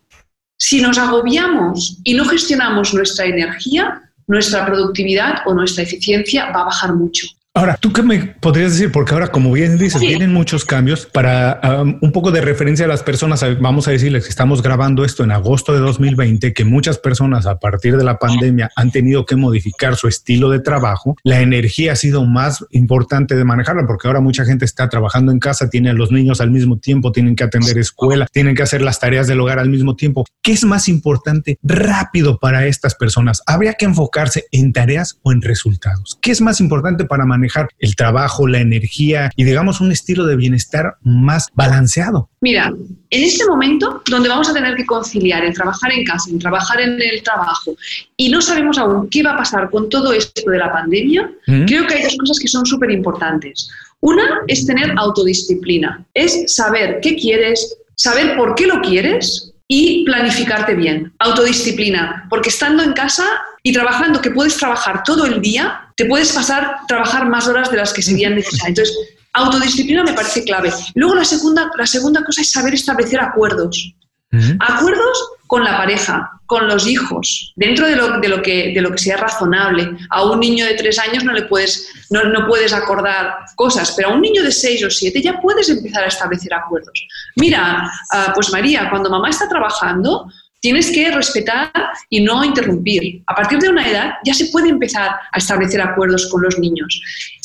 [0.57, 6.65] si nos agobiamos y no gestionamos nuestra energía, nuestra productividad o nuestra eficiencia va a
[6.65, 7.27] bajar mucho.
[7.57, 8.91] Ahora, ¿tú qué me podrías decir?
[8.91, 11.05] Porque ahora, como bien dices, vienen muchos cambios.
[11.05, 15.05] Para um, un poco de referencia a las personas, vamos a decirles que estamos grabando
[15.05, 19.25] esto en agosto de 2020, que muchas personas a partir de la pandemia han tenido
[19.25, 21.15] que modificar su estilo de trabajo.
[21.23, 25.39] La energía ha sido más importante de manejarla porque ahora mucha gente está trabajando en
[25.39, 28.81] casa, tiene a los niños al mismo tiempo, tienen que atender escuela, tienen que hacer
[28.81, 30.25] las tareas del hogar al mismo tiempo.
[30.41, 33.41] ¿Qué es más importante rápido para estas personas?
[33.45, 36.19] ¿Habría que enfocarse en tareas o en resultados?
[36.21, 37.44] ¿Qué es más importante para manejar
[37.79, 42.29] el trabajo, la energía y digamos un estilo de bienestar más balanceado.
[42.41, 42.73] Mira,
[43.09, 46.81] en este momento donde vamos a tener que conciliar el trabajar en casa, el trabajar
[46.81, 47.75] en el trabajo
[48.17, 51.31] y no sabemos aún qué va a pasar con todo esto de la pandemia,
[51.67, 53.69] creo que hay dos cosas que son súper importantes.
[54.01, 60.75] Una es tener autodisciplina, es saber qué quieres, saber por qué lo quieres y planificarte
[60.75, 61.11] bien.
[61.19, 63.25] Autodisciplina, porque estando en casa
[63.65, 67.77] y trabajando, que puedes trabajar todo el día, te puedes pasar trabajar más horas de
[67.77, 68.67] las que serían necesarias.
[68.67, 68.95] Entonces,
[69.33, 70.71] autodisciplina me parece clave.
[70.93, 73.95] Luego la segunda, la segunda cosa es saber establecer acuerdos.
[74.59, 78.91] Acuerdos con la pareja, con los hijos, dentro de lo, de lo, que, de lo
[78.91, 79.97] que sea razonable.
[80.11, 84.09] A un niño de tres años no le puedes, no, no, puedes acordar cosas, pero
[84.09, 87.07] a un niño de seis o siete ya puedes empezar a establecer acuerdos.
[87.37, 90.27] Mira, ah, pues María, cuando mamá está trabajando,
[90.65, 91.71] tienes que respetar
[92.09, 93.21] y no interrumpir.
[93.27, 96.99] A partir de una edad ya se puede empezar a establecer acuerdos con los niños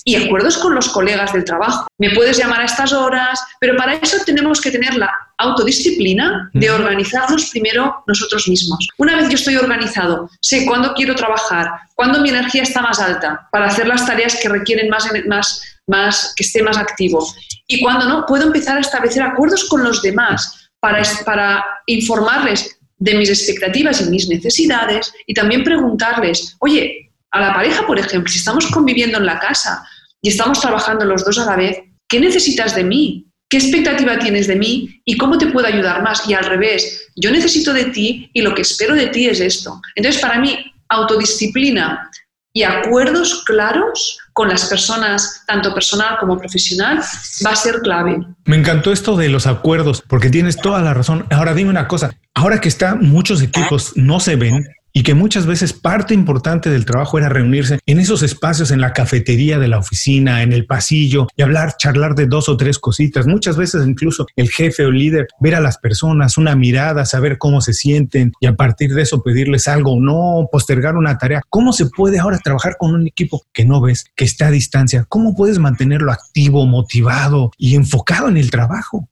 [0.07, 1.87] y acuerdos con los colegas del trabajo.
[1.99, 6.71] Me puedes llamar a estas horas, pero para eso tenemos que tener la autodisciplina de
[6.71, 8.89] organizarnos primero nosotros mismos.
[8.97, 13.47] Una vez yo estoy organizado, sé cuándo quiero trabajar, cuándo mi energía está más alta
[13.53, 17.23] para hacer las tareas que requieren más, más, más que esté más activo
[17.67, 23.15] y cuándo no, puedo empezar a establecer acuerdos con los demás para, para informarles de
[23.15, 28.39] mis expectativas y mis necesidades y también preguntarles, oye, a la pareja, por ejemplo, si
[28.39, 29.83] estamos conviviendo en la casa
[30.21, 33.27] y estamos trabajando los dos a la vez, ¿qué necesitas de mí?
[33.49, 36.29] ¿Qué expectativa tienes de mí y cómo te puedo ayudar más?
[36.29, 39.81] Y al revés, yo necesito de ti y lo que espero de ti es esto.
[39.97, 40.57] Entonces, para mí,
[40.89, 42.11] autodisciplina
[42.53, 47.01] y acuerdos claros con las personas, tanto personal como profesional,
[47.45, 48.19] va a ser clave.
[48.45, 51.27] Me encantó esto de los acuerdos, porque tienes toda la razón.
[51.31, 55.47] Ahora dime una cosa, ahora que está muchos equipos no se ven, y que muchas
[55.47, 59.79] veces parte importante del trabajo era reunirse en esos espacios, en la cafetería de la
[59.79, 63.27] oficina, en el pasillo y hablar, charlar de dos o tres cositas.
[63.27, 67.61] Muchas veces incluso el jefe o líder, ver a las personas, una mirada, saber cómo
[67.61, 71.43] se sienten y a partir de eso pedirles algo o no, postergar una tarea.
[71.49, 75.05] ¿Cómo se puede ahora trabajar con un equipo que no ves, que está a distancia?
[75.09, 79.09] ¿Cómo puedes mantenerlo activo, motivado y enfocado en el trabajo?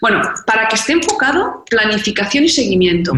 [0.00, 3.12] Bueno, para que esté enfocado, planificación y seguimiento.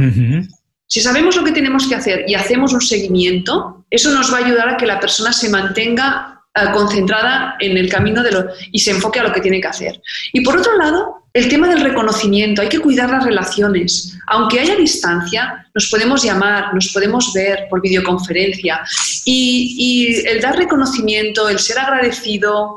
[0.95, 4.47] Si sabemos lo que tenemos que hacer y hacemos un seguimiento, eso nos va a
[4.47, 8.79] ayudar a que la persona se mantenga eh, concentrada en el camino de lo, y
[8.79, 10.01] se enfoque a lo que tiene que hacer.
[10.33, 14.17] Y por otro lado, el tema del reconocimiento, hay que cuidar las relaciones.
[14.29, 18.81] Aunque haya distancia, nos podemos llamar, nos podemos ver por videoconferencia
[19.25, 22.77] y, y el dar reconocimiento, el ser agradecido,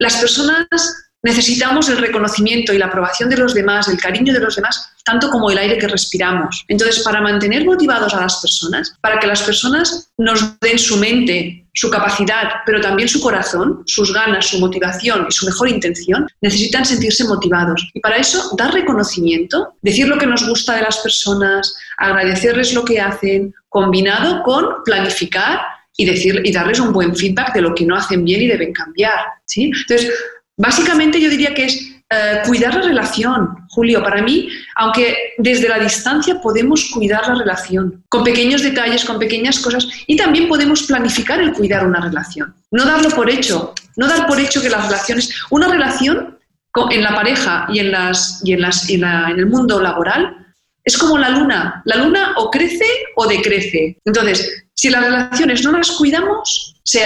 [0.00, 4.56] las personas necesitamos el reconocimiento y la aprobación de los demás, el cariño de los
[4.56, 6.64] demás, tanto como el aire que respiramos.
[6.68, 11.66] Entonces, para mantener motivados a las personas, para que las personas nos den su mente,
[11.74, 16.84] su capacidad, pero también su corazón, sus ganas, su motivación y su mejor intención, necesitan
[16.84, 17.88] sentirse motivados.
[17.94, 22.84] Y para eso, dar reconocimiento, decir lo que nos gusta de las personas, agradecerles lo
[22.84, 25.60] que hacen, combinado con planificar
[25.96, 28.72] y, decir, y darles un buen feedback de lo que no hacen bien y deben
[28.72, 29.18] cambiar.
[29.46, 29.70] ¿sí?
[29.74, 30.12] Entonces,
[30.56, 34.02] Básicamente yo diría que es eh, cuidar la relación, Julio.
[34.02, 39.58] Para mí, aunque desde la distancia podemos cuidar la relación, con pequeños detalles, con pequeñas
[39.60, 42.54] cosas, y también podemos planificar el cuidar una relación.
[42.70, 46.38] No darlo por hecho, no dar por hecho que las relaciones, una relación
[46.90, 50.41] en la pareja y en, las, y en, las, en el mundo laboral
[50.84, 51.82] es como la luna.
[51.84, 53.96] La luna o crece o decrece.
[54.04, 57.02] Entonces, si las relaciones no las cuidamos, se,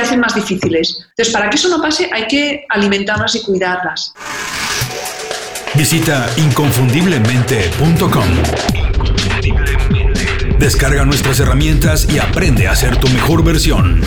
[0.00, 0.98] hacen más difíciles.
[1.10, 4.12] Entonces, para que eso no pase, hay que alimentarlas y cuidarlas.
[5.74, 8.28] Visita inconfundiblemente.com.
[10.58, 14.02] Descarga nuestras herramientas y aprende a ser tu mejor versión.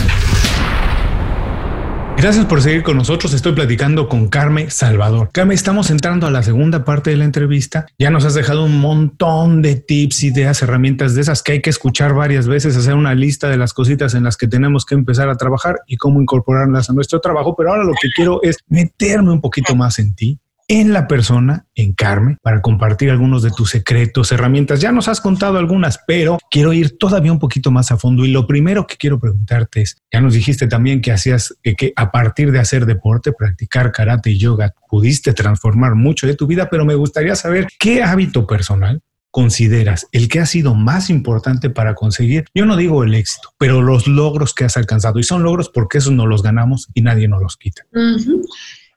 [2.20, 3.32] Gracias por seguir con nosotros.
[3.32, 5.30] Estoy platicando con Carmen Salvador.
[5.32, 7.86] Carmen, estamos entrando a la segunda parte de la entrevista.
[7.98, 11.70] Ya nos has dejado un montón de tips, ideas, herramientas de esas que hay que
[11.70, 15.30] escuchar varias veces, hacer una lista de las cositas en las que tenemos que empezar
[15.30, 17.56] a trabajar y cómo incorporarlas a nuestro trabajo.
[17.56, 20.38] Pero ahora lo que quiero es meterme un poquito más en ti,
[20.70, 24.80] en la persona, en Carmen, para compartir algunos de tus secretos, herramientas.
[24.80, 28.24] Ya nos has contado algunas, pero quiero ir todavía un poquito más a fondo.
[28.24, 31.92] Y lo primero que quiero preguntarte es, ya nos dijiste también que hacías, eh, que
[31.96, 36.70] a partir de hacer deporte, practicar karate y yoga, pudiste transformar mucho de tu vida,
[36.70, 39.02] pero me gustaría saber qué hábito personal
[39.32, 43.82] consideras el que ha sido más importante para conseguir, yo no digo el éxito, pero
[43.82, 45.18] los logros que has alcanzado.
[45.18, 47.82] Y son logros porque esos no los ganamos y nadie nos los quita.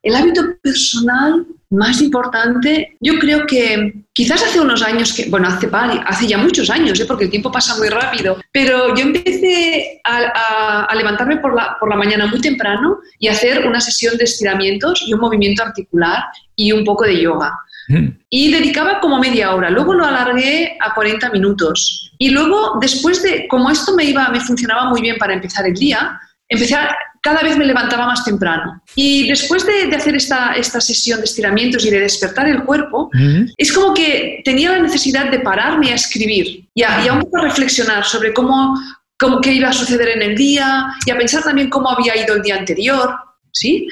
[0.04, 5.68] El hábito personal más importante, yo creo que quizás hace unos años, que, bueno, hace,
[6.06, 7.06] hace ya muchos años, ¿eh?
[7.06, 11.96] porque el tiempo pasa muy rápido, pero yo empecé a, levantarme por la, por la
[11.96, 16.24] mañana muy temprano y hacer una sesión de estiramientos y un movimiento articular
[16.56, 17.52] y un poco de yoga.
[17.88, 18.08] Mm.
[18.30, 22.12] Y dedicaba como media hora, luego lo alargué a 40 minutos.
[22.20, 25.74] Y luego, después de, como esto me iba, me funcionaba muy bien para empezar el
[25.74, 28.84] día, empecé a, cada vez me levantaba más temprano.
[28.96, 33.10] Y después de, hacer esta, esta, sesión de estiramientos y de despertar el cuerpo,
[33.58, 37.22] es como que tenía la necesidad de pararme a escribir y a, y a un
[37.22, 38.78] poco reflexionar sobre cómo,
[39.18, 42.36] cómo, qué iba a suceder en el día y a pensar también cómo había ido
[42.36, 43.16] el día anterior.
[43.54, 43.88] ¿sí?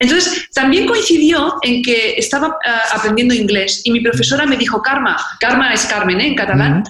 [0.00, 5.16] Entonces, también coincidió en que estaba eh, aprendiendo inglés y mi profesora me dijo, Karma,
[5.40, 6.28] Karma es Carmen ¿eh?
[6.28, 6.84] en catalán,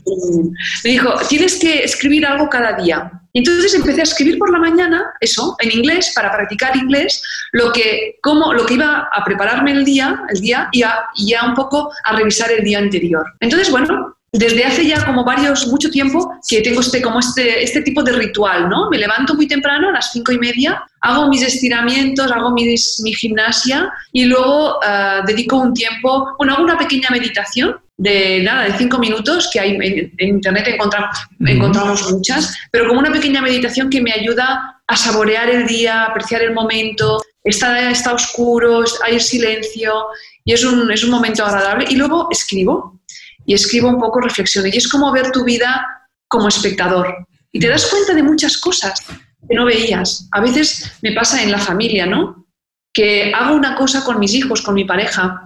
[0.85, 3.11] me dijo, tienes que escribir algo cada día.
[3.39, 7.23] Entonces empecé a escribir por la mañana, eso, en inglés, para practicar inglés,
[7.53, 11.55] lo que, cómo, lo que iba a prepararme el día, el día y, ya un
[11.55, 13.25] poco a revisar el día anterior.
[13.39, 17.83] Entonces, bueno, desde hace ya como varios, mucho tiempo, que tengo este, como este, este
[17.83, 18.91] tipo de ritual, ¿no?
[18.91, 22.75] Me levanto muy temprano, a las cinco y media, hago mis estiramientos, hago mi,
[23.05, 28.65] mi gimnasia y luego uh, dedico un tiempo, bueno, hago una pequeña meditación de nada,
[28.65, 33.91] de cinco minutos, que hay en, internet encontramos, encontramos muchas, pero como una pequeña meditación
[33.91, 40.07] que me ayuda a saborear el día, apreciar el momento, está, está oscuro, hay silencio
[40.45, 41.87] y es un, es un momento agradable.
[41.91, 43.01] Y luego escribo
[43.45, 44.69] y escribo un poco, reflexiono.
[44.69, 45.87] Y es como ver tu vida
[46.29, 47.27] como espectador.
[47.51, 49.01] Y te das cuenta de muchas cosas
[49.49, 50.29] que no veías.
[50.33, 52.47] A veces me pasa en la familia, ¿no?
[52.93, 55.43] Que hago una cosa con mis hijos, con mi pareja,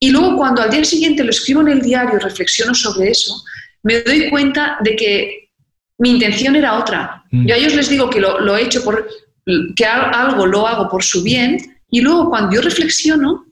[0.00, 3.42] y luego cuando al día siguiente lo escribo en el diario y reflexiono sobre eso,
[3.82, 5.50] me doy cuenta de que
[5.98, 7.22] mi intención era otra.
[7.30, 7.46] Mm.
[7.46, 9.06] Yo a ellos les digo que lo, he hecho por,
[9.76, 13.44] que algo lo hago por su bien, y luego cuando yo reflexiono,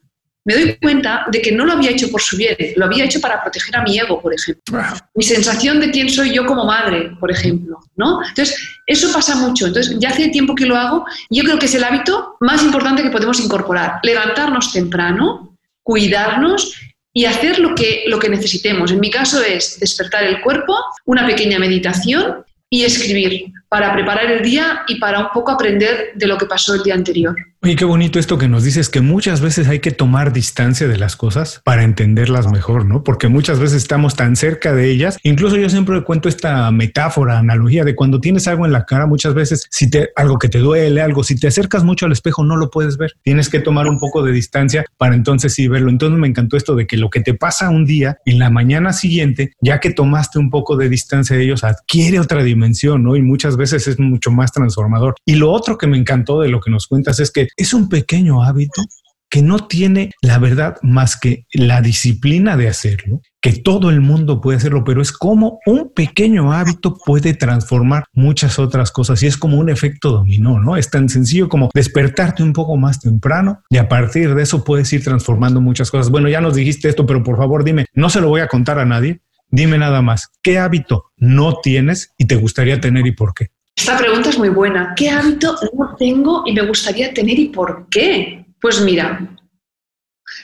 [0.45, 3.21] me doy cuenta de que no lo había hecho por su bien, lo había hecho
[3.21, 4.81] para proteger a mi ego, por ejemplo.
[5.15, 8.27] Mi sensación de quién soy yo como madre, por ejemplo, ¿no?
[8.27, 9.67] Entonces, eso pasa mucho.
[9.67, 12.63] Entonces, ya hace tiempo que lo hago y yo creo que es el hábito más
[12.63, 14.01] importante que podemos incorporar.
[14.03, 15.48] Levantarnos temprano,
[15.89, 16.79] cuidarnos
[17.15, 18.93] y hacer lo que, lo que necesitemos.
[18.93, 24.43] En mi caso es despertar el cuerpo, una pequeña meditación y escribir para preparar el
[24.43, 27.35] día y para un poco aprender de lo que pasó el día anterior.
[27.61, 30.97] Oye, qué bonito esto que nos dices, que muchas veces hay que tomar distancia de
[30.97, 33.03] las cosas para entenderlas mejor, ¿no?
[33.03, 35.19] Porque muchas veces estamos tan cerca de ellas.
[35.25, 39.35] Incluso yo siempre cuento esta metáfora, analogía de cuando tienes algo en la cara, muchas
[39.35, 42.57] veces, si te, algo que te duele, algo, si te acercas mucho al espejo, no
[42.57, 43.15] lo puedes ver.
[43.23, 45.91] Tienes que tomar un poco de distancia para entonces sí verlo.
[45.91, 48.93] Entonces me encantó esto de que lo que te pasa un día, en la mañana
[48.93, 53.17] siguiente, ya que tomaste un poco de distancia de ellos, adquiere otra dimensión, ¿no?
[53.17, 55.17] Y muchas veces es mucho más transformador.
[55.25, 57.89] Y lo otro que me encantó de lo que nos cuentas es que es un
[57.89, 58.83] pequeño hábito
[59.31, 64.41] que no tiene la verdad más que la disciplina de hacerlo, que todo el mundo
[64.41, 69.37] puede hacerlo, pero es como un pequeño hábito puede transformar muchas otras cosas y es
[69.37, 70.77] como un efecto dominó, ¿no?
[70.77, 74.93] Es tan sencillo como despertarte un poco más temprano y a partir de eso puedes
[74.93, 76.11] ir transformando muchas cosas.
[76.11, 78.79] Bueno, ya nos dijiste esto, pero por favor dime, no se lo voy a contar
[78.79, 83.35] a nadie, dime nada más, ¿qué hábito no tienes y te gustaría tener y por
[83.35, 83.49] qué?
[83.89, 84.93] Esta pregunta es muy buena.
[84.95, 88.45] ¿Qué hábito no tengo y me gustaría tener y por qué?
[88.61, 89.27] Pues mira,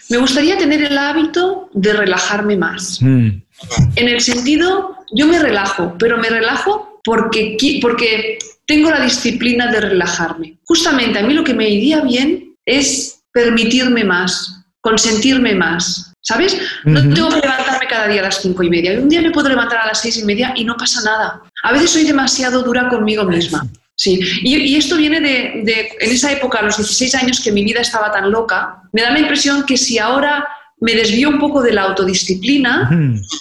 [0.09, 3.03] me gustaría tener el hábito de relajarme más.
[3.03, 3.43] Mm.
[3.97, 9.81] En el sentido, yo me relajo, pero me relajo porque, porque tengo la disciplina de
[9.83, 10.57] relajarme.
[10.65, 16.15] Justamente a mí lo que me iría bien es permitirme más, consentirme más.
[16.23, 16.59] ¿Sabes?
[16.85, 18.99] No tengo que levantarme cada día a las cinco y media.
[18.99, 21.43] Un día me puedo levantar a las seis y media y no pasa nada.
[21.65, 23.67] A veces soy demasiado dura conmigo misma.
[23.97, 27.81] Sí, y, esto viene de, en esa época, a los 16 años, que mi vida
[27.81, 30.47] estaba tan loca, me da la impresión que si ahora
[30.81, 32.91] me desvío un poco de la autodisciplina,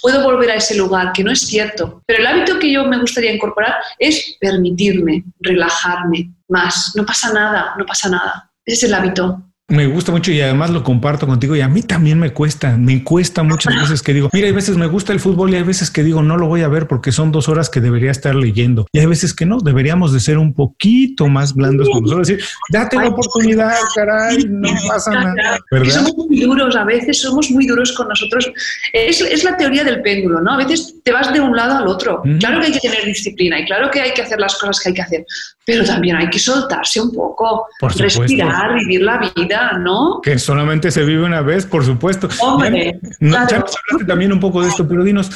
[0.00, 2.02] puedo volver a ese lugar, que no es cierto.
[2.06, 6.92] Pero el hábito que yo me gustaría incorporar es permitirme, relajarme más.
[6.94, 8.50] No pasa nada, no pasa nada.
[8.64, 9.42] Ese es el hábito.
[9.68, 13.02] Me gusta mucho y además lo comparto contigo y a mí también me cuesta, me
[13.02, 15.90] cuesta muchas veces que digo, mira, hay veces me gusta el fútbol y hay veces
[15.90, 18.86] que digo, no lo voy a ver porque son dos horas que debería estar leyendo.
[18.92, 22.44] Y hay veces que no, deberíamos de ser un poquito más blandos con nosotros, decir,
[22.68, 25.58] date la oportunidad, caray, no pasa nada.
[25.88, 28.52] Somos muy duros, a veces somos muy duros con nosotros.
[28.92, 30.52] Es, es, la teoría del péndulo, ¿no?
[30.52, 32.22] A veces te vas de un lado al otro.
[32.38, 34.90] Claro que hay que tener disciplina y claro que hay que hacer las cosas que
[34.90, 35.26] hay que hacer,
[35.64, 40.20] pero también hay que soltarse un poco, respirar, vivir la vida, ¿no?
[40.22, 42.28] Que solamente se vive una vez, por supuesto.
[42.40, 43.64] Hombre, ya,
[44.06, 45.30] también un poco de esto, pero dinos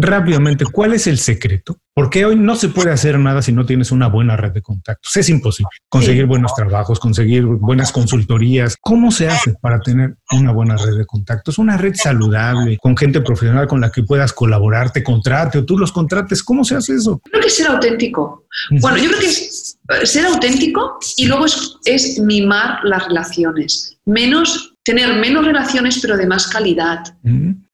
[0.00, 1.78] rápidamente, ¿cuál es el secreto?
[1.92, 5.16] Porque hoy no se puede hacer nada si no tienes una buena red de contactos.
[5.16, 8.76] Es imposible conseguir buenos trabajos, conseguir buenas consultorías.
[8.80, 11.58] ¿Cómo se hace para tener una buena red de contactos?
[11.58, 15.76] Una red saludable, con gente profesional con la que puedas colaborar, te contrate o tú
[15.76, 16.44] los contrates.
[16.44, 17.20] ¿Cómo se hace eso?
[17.24, 18.46] Creo que ser auténtico.
[18.80, 23.98] Bueno, yo creo que es eh, ser auténtico y luego es, mimar las relaciones.
[24.06, 27.00] Menos, tener menos relaciones, pero de más calidad.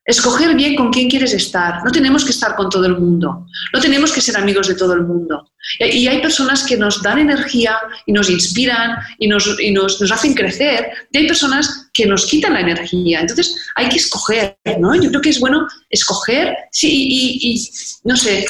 [0.07, 1.83] Escoger bien con quién quieres estar.
[1.83, 3.47] No tenemos que estar con todo el mundo.
[3.73, 5.51] No tenemos que ser amigos de todo el mundo.
[5.81, 10.13] Y hay personas que nos dan energía y nos inspiran y nos, y nos, nos
[10.13, 10.91] hacen crecer.
[11.11, 13.21] Y hay personas que nos quitan la energía.
[13.21, 14.95] Entonces hay que escoger, ¿no?
[14.95, 16.55] Yo creo que es bueno escoger.
[16.71, 17.71] Sí, y,
[18.05, 18.45] no sé,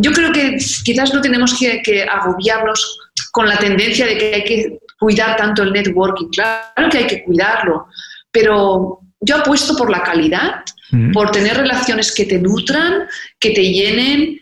[0.00, 2.98] yo creo que quizás no tenemos que, que agobiarnos
[3.30, 6.28] con la tendencia de que hay que cuidar tanto el networking.
[6.28, 7.88] Claro que hay que cuidarlo,
[8.30, 10.62] pero yo apuesto por la calidad
[11.12, 13.08] por tener relaciones que te nutran,
[13.40, 14.38] que te llenen,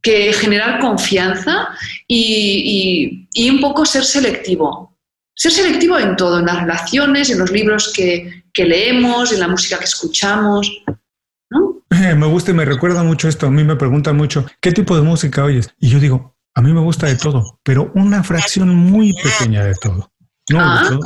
[0.00, 1.68] que generar confianza
[2.06, 4.96] y, un poco ser selectivo.
[5.34, 9.78] Ser selectivo en todo, en las relaciones, en los libros que, leemos, en la música
[9.78, 10.70] que escuchamos.
[11.90, 13.46] Eh, me gusta y me recuerda mucho esto.
[13.46, 15.68] A mí me preguntan mucho, ¿qué tipo de música oyes?
[15.78, 19.74] Y yo digo, a mí me gusta de todo, pero una fracción muy pequeña de
[19.74, 20.12] todo.
[20.50, 20.98] No, ah.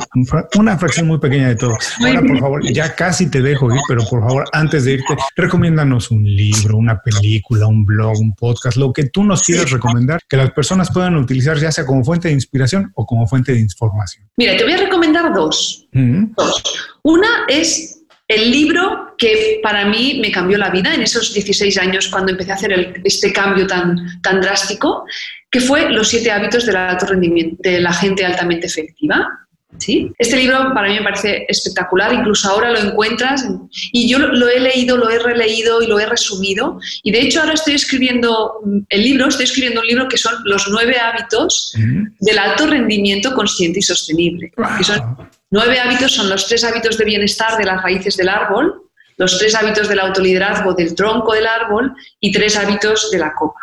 [0.57, 1.77] una fracción muy pequeña de todo.
[2.05, 6.11] Ahora, por favor, ya casi te dejo ir, pero por favor, antes de irte, recomiéndanos
[6.11, 10.37] un libro, una película, un blog, un podcast, lo que tú nos quieras recomendar, que
[10.37, 14.29] las personas puedan utilizar ya sea como fuente de inspiración o como fuente de información.
[14.37, 15.87] Mira, te voy a recomendar dos.
[15.91, 16.63] dos.
[17.03, 22.07] Una es el libro que para mí me cambió la vida en esos 16 años
[22.07, 25.05] cuando empecé a hacer este cambio tan, tan drástico,
[25.53, 29.39] que fue Los siete hábitos del alto rendimiento, de la gente altamente efectiva.
[29.79, 30.11] ¿Sí?
[30.19, 33.47] Este libro para mí me parece espectacular, incluso ahora lo encuentras
[33.91, 37.41] y yo lo he leído, lo he releído y lo he resumido y de hecho
[37.41, 41.73] ahora estoy escribiendo el libro, estoy escribiendo un libro que son los nueve hábitos
[42.19, 44.51] del alto rendimiento consciente y sostenible.
[44.83, 45.17] son
[45.49, 49.55] Nueve hábitos son los tres hábitos de bienestar de las raíces del árbol, los tres
[49.55, 53.59] hábitos del autoliderazgo del tronco del árbol y tres hábitos de la copa.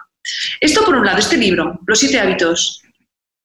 [0.61, 2.83] Esto por un lado, este libro, Los siete hábitos,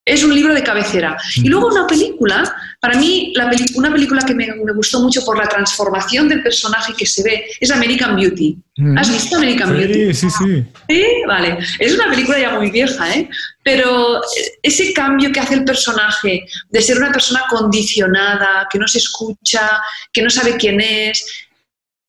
[0.06, 1.16] es un libro de cabecera.
[1.34, 5.48] Y luego una película, para mí la una película que me, gustó mucho por la
[5.48, 8.56] transformación del personaje que se ve es American Beauty.
[8.76, 8.96] Mm.
[8.96, 10.14] ¿Has visto American Beauty?
[10.14, 10.64] Sí, sí, sí.
[10.88, 11.58] Sí, vale.
[11.80, 13.28] Es una película ya muy vieja, ¿eh?
[13.64, 14.20] Pero
[14.62, 19.82] ese cambio que hace el personaje de ser una persona condicionada, que no se escucha,
[20.12, 21.45] que no sabe quién es,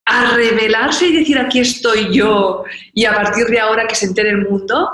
[0.07, 4.29] a revelarse y decir aquí estoy yo y a partir de ahora que se entere
[4.29, 4.89] el mundo,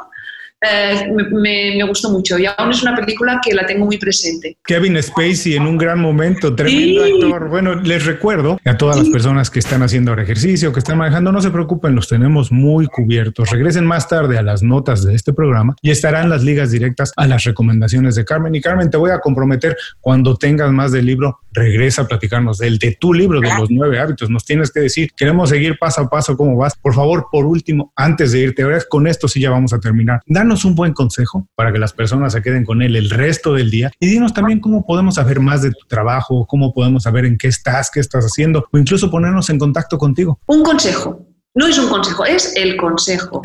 [0.65, 4.57] eh, me, gustó mucho y aún es una película que la tengo muy presente.
[4.63, 7.49] Kevin Spacey en un gran momento, tremendo actor.
[7.49, 11.41] Bueno, les recuerdo a todas las personas que están haciendo ejercicio, que están manejando, no
[11.41, 13.49] se preocupen, los tenemos muy cubiertos.
[13.49, 17.27] Regresen más tarde a las notas de este programa y estarán las ligas directas a
[17.27, 18.55] las recomendaciones de Carmen.
[18.55, 22.77] Y Carmen, te voy a comprometer cuando tengas más del libro, regresa a platicarnos del
[22.77, 24.29] de tu libro, de los nueve hábitos.
[24.29, 26.75] Nos tienes que decir, queremos seguir paso a paso cómo vas.
[26.75, 30.21] Por favor, por último, antes de irte, ahora con esto sí ya vamos a terminar.
[30.25, 33.69] Danos un buen consejo para que las personas se queden con él el resto del
[33.69, 37.37] día y dinos también cómo podemos saber más de tu trabajo, cómo podemos saber en
[37.37, 40.39] qué estás, qué estás haciendo o incluso ponernos en contacto contigo.
[40.47, 41.25] Un consejo.
[41.55, 43.41] No es un consejo, es el consejo.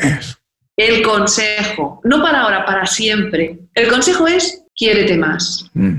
[0.75, 1.99] El consejo.
[2.05, 3.59] No para ahora, para siempre.
[3.75, 5.69] El consejo es quiérete más.
[5.73, 5.97] Mm.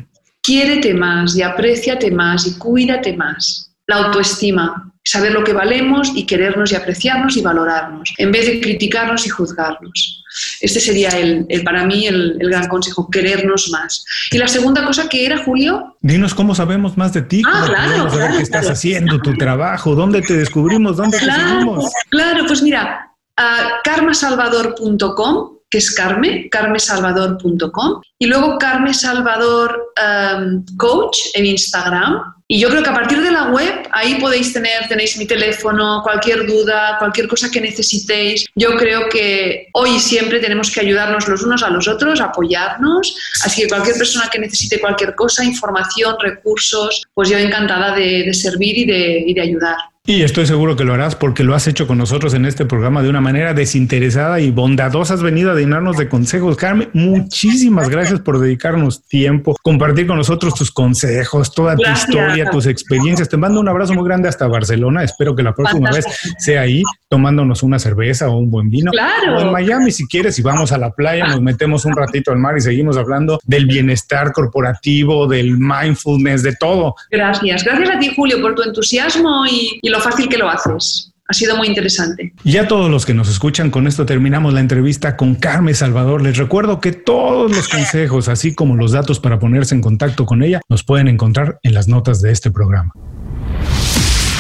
[0.51, 3.71] Quiérete más y apréciate más y cuídate más.
[3.87, 8.61] La autoestima, saber lo que valemos y querernos y apreciarnos y valorarnos, en vez de
[8.61, 10.25] criticarnos y juzgarnos.
[10.61, 14.05] Este sería el, para mí el, gran consejo, querernos más.
[14.33, 15.97] Y la segunda cosa que era, Julio.
[16.01, 20.21] Dinos cómo sabemos más de ti, ah, claro, saber qué estás haciendo, tu trabajo, dónde
[20.21, 21.93] te descubrimos, dónde te seguimos.
[22.09, 31.19] Claro, pues mira, uh, karmasalvador.com que es Carme, carmesalvador.com, y luego Carme Salvador um, Coach
[31.35, 35.17] en Instagram, y yo creo que a partir de la web, ahí podéis tener, tenéis
[35.17, 38.45] mi teléfono, cualquier duda, cualquier cosa que necesitéis.
[38.57, 43.15] Yo creo que hoy y siempre tenemos que ayudarnos los unos a los otros, apoyarnos.
[43.45, 48.79] Así que cualquier persona que necesite cualquier cosa, información, recursos, pues yo encantada de, servir
[48.79, 49.77] y de ayudar.
[50.11, 53.01] Y estoy seguro que lo harás porque lo has hecho con nosotros en este programa
[53.01, 55.15] de una manera desinteresada y bondadosa.
[55.15, 56.57] Has venido a llenarnos de consejos.
[56.57, 62.67] Carmen, muchísimas gracias por dedicarnos tiempo, compartir con nosotros tus consejos, toda tu historia, tus
[62.67, 63.29] experiencias.
[63.29, 65.05] Te mando un abrazo muy grande hasta Barcelona.
[65.05, 66.05] Espero que la próxima vez
[66.39, 68.91] sea ahí tomándonos una cerveza o un buen vino.
[68.91, 69.37] Claro.
[69.37, 72.39] O en Miami, si quieres, y vamos a la playa, nos metemos un ratito al
[72.39, 76.97] mar y seguimos hablando del bienestar corporativo, del mindfulness, de todo.
[77.13, 77.63] Gracias.
[77.63, 81.13] Gracias a ti, Julio, por tu entusiasmo y lo fácil que lo haces.
[81.29, 82.33] Ha sido muy interesante.
[82.43, 86.23] Y a todos los que nos escuchan, con esto terminamos la entrevista con Carmen Salvador.
[86.23, 90.43] Les recuerdo que todos los consejos, así como los datos para ponerse en contacto con
[90.43, 92.93] ella, los pueden encontrar en las notas de este programa.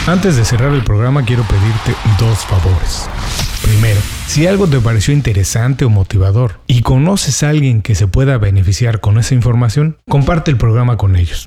[0.08, 3.08] Antes de cerrar el programa, quiero pedirte dos favores.
[3.62, 8.36] Primero, si algo te pareció interesante o motivador y conoces a alguien que se pueda
[8.38, 11.46] beneficiar con esa información, comparte el programa con ellos.